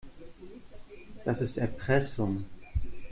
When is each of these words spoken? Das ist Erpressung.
Das 1.25 1.41
ist 1.41 1.59
Erpressung. 1.59 2.45